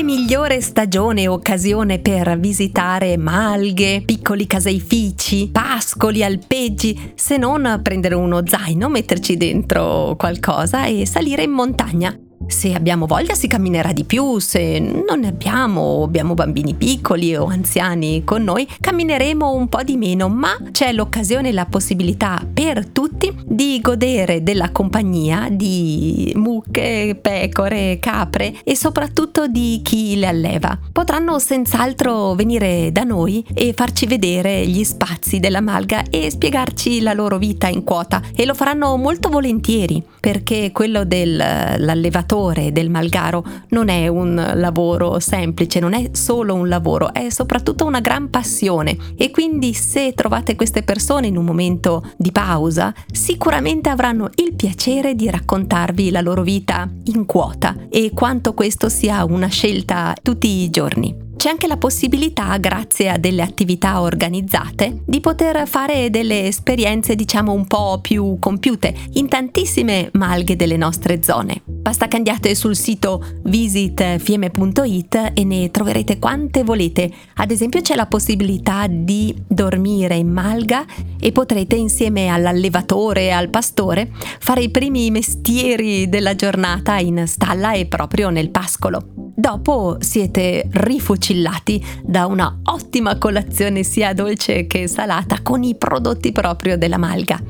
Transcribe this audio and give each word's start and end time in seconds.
Quale 0.00 0.16
migliore 0.16 0.62
stagione 0.62 1.22
e 1.22 1.28
occasione 1.28 1.98
per 1.98 2.38
visitare 2.38 3.18
malghe, 3.18 4.00
piccoli 4.02 4.46
caseifici, 4.46 5.50
pascoli, 5.50 6.24
alpeggi, 6.24 7.12
se 7.14 7.36
non 7.36 7.80
prendere 7.82 8.14
uno 8.14 8.40
zaino, 8.46 8.88
metterci 8.88 9.36
dentro 9.36 10.14
qualcosa 10.16 10.86
e 10.86 11.04
salire 11.04 11.42
in 11.42 11.50
montagna? 11.50 12.29
Se 12.46 12.72
abbiamo 12.72 13.04
voglia 13.06 13.34
si 13.34 13.46
camminerà 13.46 13.92
di 13.92 14.04
più, 14.04 14.38
se 14.38 14.78
non 14.78 15.20
ne 15.20 15.28
abbiamo 15.28 15.80
o 15.80 16.04
abbiamo 16.04 16.32
bambini 16.32 16.74
piccoli 16.74 17.36
o 17.36 17.44
anziani 17.44 18.24
con 18.24 18.42
noi, 18.42 18.66
cammineremo 18.80 19.52
un 19.52 19.68
po' 19.68 19.82
di 19.82 19.98
meno, 19.98 20.28
ma 20.28 20.56
c'è 20.72 20.92
l'occasione 20.92 21.50
e 21.50 21.52
la 21.52 21.66
possibilità 21.66 22.44
per 22.50 22.86
tutti 22.88 23.32
di 23.44 23.78
godere 23.82 24.42
della 24.42 24.70
compagnia 24.70 25.48
di 25.50 26.32
mucche, 26.34 27.18
pecore, 27.20 27.98
capre 28.00 28.54
e 28.64 28.74
soprattutto 28.74 29.46
di 29.46 29.80
chi 29.84 30.16
le 30.16 30.26
alleva. 30.26 30.76
Potranno 30.92 31.38
senz'altro 31.38 32.34
venire 32.34 32.90
da 32.90 33.04
noi 33.04 33.44
e 33.52 33.74
farci 33.76 34.06
vedere 34.06 34.66
gli 34.66 34.82
spazi 34.82 35.40
della 35.40 35.60
malga 35.60 36.04
e 36.08 36.30
spiegarci 36.30 37.02
la 37.02 37.12
loro 37.12 37.36
vita 37.36 37.68
in 37.68 37.84
quota 37.84 38.22
e 38.34 38.46
lo 38.46 38.54
faranno 38.54 38.96
molto 38.96 39.28
volentieri 39.28 40.02
perché 40.18 40.70
quello 40.72 41.04
dell'allevatore 41.04 42.29
settore 42.30 42.70
del 42.70 42.90
malgaro 42.90 43.44
non 43.70 43.88
è 43.88 44.06
un 44.06 44.52
lavoro 44.54 45.18
semplice, 45.18 45.80
non 45.80 45.94
è 45.94 46.10
solo 46.12 46.54
un 46.54 46.68
lavoro, 46.68 47.12
è 47.12 47.28
soprattutto 47.28 47.84
una 47.84 47.98
gran 47.98 48.30
passione 48.30 48.96
e 49.16 49.32
quindi 49.32 49.74
se 49.74 50.12
trovate 50.14 50.54
queste 50.54 50.84
persone 50.84 51.26
in 51.26 51.36
un 51.36 51.44
momento 51.44 52.08
di 52.16 52.30
pausa, 52.30 52.94
sicuramente 53.10 53.88
avranno 53.88 54.30
il 54.36 54.54
piacere 54.54 55.16
di 55.16 55.28
raccontarvi 55.28 56.12
la 56.12 56.20
loro 56.20 56.42
vita 56.42 56.88
in 57.06 57.26
quota 57.26 57.74
e 57.88 58.12
quanto 58.14 58.54
questo 58.54 58.88
sia 58.88 59.24
una 59.24 59.48
scelta 59.48 60.14
tutti 60.22 60.46
i 60.46 60.70
giorni. 60.70 61.28
C'è 61.36 61.48
anche 61.48 61.66
la 61.66 61.78
possibilità, 61.78 62.56
grazie 62.58 63.08
a 63.08 63.18
delle 63.18 63.42
attività 63.42 64.02
organizzate, 64.02 65.00
di 65.04 65.20
poter 65.20 65.66
fare 65.66 66.10
delle 66.10 66.46
esperienze 66.46 67.16
diciamo 67.16 67.50
un 67.50 67.66
po' 67.66 67.98
più 68.00 68.36
compiute 68.38 68.94
in 69.14 69.26
tantissime 69.26 70.10
malghe 70.12 70.54
delle 70.54 70.76
nostre 70.76 71.22
zone. 71.24 71.69
Basta 71.90 72.06
che 72.06 72.18
andiate 72.18 72.54
sul 72.54 72.76
sito 72.76 73.20
visitfieme.it 73.42 75.32
e 75.34 75.42
ne 75.42 75.72
troverete 75.72 76.20
quante 76.20 76.62
volete. 76.62 77.10
Ad 77.34 77.50
esempio 77.50 77.80
c'è 77.80 77.96
la 77.96 78.06
possibilità 78.06 78.86
di 78.88 79.34
dormire 79.48 80.14
in 80.14 80.28
malga 80.28 80.84
e 81.18 81.32
potrete 81.32 81.74
insieme 81.74 82.28
all'allevatore 82.28 83.22
e 83.22 83.30
al 83.30 83.48
pastore 83.48 84.08
fare 84.38 84.62
i 84.62 84.70
primi 84.70 85.10
mestieri 85.10 86.08
della 86.08 86.36
giornata 86.36 86.96
in 86.98 87.26
stalla 87.26 87.72
e 87.72 87.86
proprio 87.86 88.30
nel 88.30 88.50
pascolo. 88.50 89.08
Dopo 89.34 89.96
siete 89.98 90.68
rifucillati 90.70 91.84
da 92.04 92.26
una 92.26 92.56
ottima 92.66 93.18
colazione 93.18 93.82
sia 93.82 94.14
dolce 94.14 94.68
che 94.68 94.86
salata 94.86 95.42
con 95.42 95.64
i 95.64 95.74
prodotti 95.74 96.30
proprio 96.30 96.78
della 96.78 96.98
malga. 96.98 97.42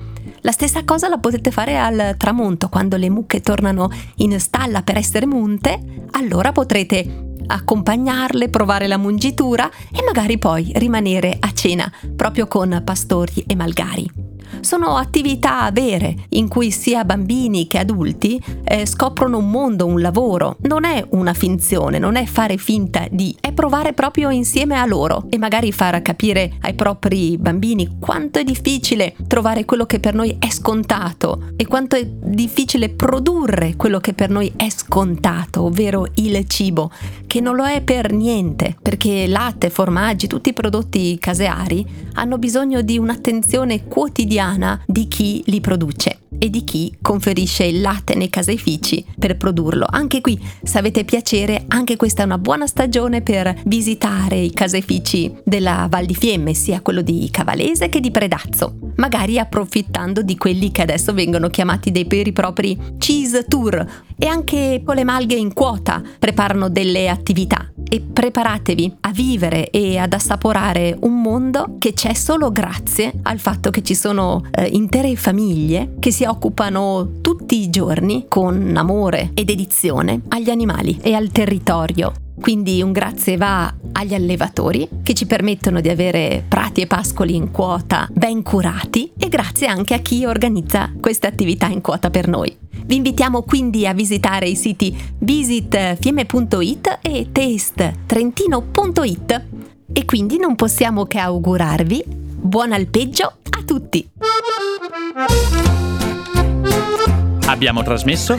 La 0.42 0.52
stessa 0.52 0.84
cosa 0.84 1.08
la 1.08 1.18
potete 1.18 1.50
fare 1.50 1.78
al 1.78 2.14
tramonto, 2.16 2.68
quando 2.68 2.96
le 2.96 3.10
mucche 3.10 3.40
tornano 3.40 3.90
in 4.16 4.38
stalla 4.40 4.82
per 4.82 4.96
essere 4.96 5.26
munte, 5.26 6.06
allora 6.12 6.52
potrete 6.52 7.28
accompagnarle, 7.46 8.48
provare 8.48 8.86
la 8.86 8.96
mungitura 8.96 9.68
e 9.92 10.02
magari 10.04 10.38
poi 10.38 10.72
rimanere 10.76 11.36
a 11.38 11.52
cena 11.52 11.90
proprio 12.14 12.46
con 12.46 12.80
pastori 12.84 13.44
e 13.46 13.54
malgari 13.54 14.29
sono 14.60 14.96
attività 14.96 15.68
vere 15.72 16.14
in 16.30 16.48
cui 16.48 16.70
sia 16.70 17.04
bambini 17.04 17.66
che 17.66 17.78
adulti 17.78 18.40
eh, 18.64 18.86
scoprono 18.86 19.38
un 19.38 19.50
mondo, 19.50 19.86
un 19.86 20.00
lavoro. 20.00 20.56
Non 20.62 20.84
è 20.84 21.04
una 21.10 21.32
finzione, 21.32 21.98
non 21.98 22.16
è 22.16 22.24
fare 22.26 22.56
finta 22.56 23.06
di, 23.10 23.34
è 23.40 23.52
provare 23.52 23.92
proprio 23.92 24.30
insieme 24.30 24.76
a 24.76 24.86
loro 24.86 25.24
e 25.30 25.38
magari 25.38 25.72
far 25.72 26.02
capire 26.02 26.52
ai 26.60 26.74
propri 26.74 27.38
bambini 27.38 27.96
quanto 27.98 28.38
è 28.38 28.44
difficile 28.44 29.14
trovare 29.26 29.64
quello 29.64 29.86
che 29.86 30.00
per 30.00 30.14
noi 30.14 30.36
è 30.38 30.50
scontato 30.50 31.52
e 31.56 31.66
quanto 31.66 31.96
è 31.96 32.04
difficile 32.06 32.90
produrre 32.90 33.76
quello 33.76 33.98
che 34.00 34.12
per 34.14 34.30
noi 34.30 34.52
è 34.56 34.68
scontato, 34.68 35.64
ovvero 35.64 36.06
il 36.16 36.46
cibo, 36.46 36.90
che 37.26 37.40
non 37.40 37.56
lo 37.56 37.64
è 37.64 37.80
per 37.82 38.12
niente, 38.12 38.76
perché 38.80 39.26
latte, 39.26 39.70
formaggi, 39.70 40.26
tutti 40.26 40.50
i 40.50 40.54
prodotti 40.54 41.18
caseari 41.18 42.08
hanno 42.14 42.38
bisogno 42.38 42.82
di 42.82 42.98
un'attenzione 42.98 43.86
quotidiana 43.86 44.49
quotidiana 44.50 44.82
di 44.86 45.06
chi 45.06 45.42
li 45.46 45.60
produce 45.60 46.18
e 46.38 46.48
di 46.48 46.64
chi 46.64 46.96
conferisce 47.02 47.64
il 47.64 47.80
latte 47.80 48.14
nei 48.14 48.30
caseifici 48.30 49.04
per 49.18 49.36
produrlo. 49.36 49.86
Anche 49.88 50.20
qui, 50.20 50.40
se 50.62 50.78
avete 50.78 51.04
piacere, 51.04 51.64
anche 51.68 51.96
questa 51.96 52.22
è 52.22 52.24
una 52.24 52.38
buona 52.38 52.66
stagione 52.66 53.20
per 53.20 53.60
visitare 53.66 54.36
i 54.36 54.52
caseifici 54.52 55.32
della 55.44 55.86
Val 55.90 56.06
di 56.06 56.14
Fiemme, 56.14 56.54
sia 56.54 56.80
quello 56.80 57.02
di 57.02 57.28
Cavalese 57.30 57.88
che 57.88 58.00
di 58.00 58.10
Predazzo, 58.10 58.92
magari 58.96 59.38
approfittando 59.38 60.22
di 60.22 60.36
quelli 60.36 60.72
che 60.72 60.82
adesso 60.82 61.12
vengono 61.12 61.48
chiamati 61.48 61.90
dei 61.90 62.04
veri 62.04 62.30
e 62.30 62.32
propri 62.32 62.78
cheese 62.98 63.44
tour 63.44 63.86
e 64.16 64.26
anche 64.26 64.82
con 64.84 64.94
le 64.94 65.04
malghe 65.04 65.34
in 65.34 65.52
quota 65.52 66.02
preparano 66.18 66.70
delle 66.70 67.08
attività 67.08 67.70
e 67.90 68.00
preparatevi 68.00 68.98
a 69.00 69.10
vivere 69.10 69.68
e 69.70 69.98
ad 69.98 70.12
assaporare 70.12 70.96
un 71.00 71.20
mondo 71.20 71.74
che 71.78 71.92
c'è 71.92 72.14
solo 72.14 72.52
grazie 72.52 73.12
al 73.22 73.40
fatto 73.40 73.70
che 73.70 73.82
ci 73.82 73.96
sono 73.96 74.44
eh, 74.52 74.66
intere 74.66 75.16
famiglie 75.16 75.96
che 75.98 76.12
si 76.12 76.24
occupano 76.24 77.18
tutti 77.20 77.60
i 77.60 77.68
giorni 77.68 78.26
con 78.28 78.72
amore 78.76 79.32
ed 79.34 79.50
edizione 79.50 80.20
agli 80.28 80.50
animali 80.50 80.98
e 81.02 81.14
al 81.14 81.30
territorio. 81.30 82.29
Quindi 82.40 82.82
un 82.82 82.92
grazie 82.92 83.36
va 83.36 83.72
agli 83.92 84.14
allevatori 84.14 84.88
che 85.02 85.14
ci 85.14 85.26
permettono 85.26 85.80
di 85.80 85.88
avere 85.88 86.44
prati 86.48 86.80
e 86.80 86.86
pascoli 86.86 87.34
in 87.34 87.50
quota 87.50 88.08
ben 88.10 88.42
curati 88.42 89.12
e 89.18 89.28
grazie 89.28 89.66
anche 89.66 89.94
a 89.94 89.98
chi 89.98 90.24
organizza 90.24 90.92
queste 91.00 91.26
attività 91.26 91.66
in 91.66 91.80
quota 91.80 92.10
per 92.10 92.28
noi. 92.28 92.56
Vi 92.84 92.96
invitiamo 92.96 93.42
quindi 93.42 93.86
a 93.86 93.92
visitare 93.92 94.48
i 94.48 94.56
siti 94.56 94.96
visitfieme.it 95.18 96.98
e 97.02 97.28
testtrentino.it 97.30 99.44
e 99.92 100.04
quindi 100.04 100.38
non 100.38 100.56
possiamo 100.56 101.04
che 101.04 101.18
augurarvi 101.18 102.02
buon 102.06 102.72
alpeggio 102.72 103.26
a 103.26 103.62
tutti! 103.64 104.08
Abbiamo 107.46 107.82
trasmesso 107.82 108.38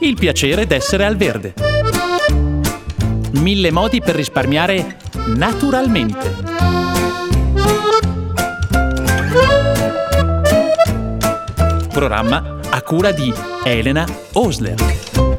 Il 0.00 0.14
piacere 0.14 0.66
d'essere 0.66 1.04
al 1.04 1.16
verde. 1.16 1.71
Mille 3.32 3.70
modi 3.70 4.00
per 4.00 4.14
risparmiare 4.14 4.96
naturalmente. 5.34 6.52
programma 11.92 12.58
a 12.70 12.82
cura 12.82 13.12
di 13.12 13.32
Elena 13.62 14.04
Osler. 14.32 15.31